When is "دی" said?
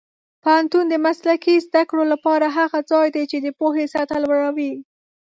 3.15-3.23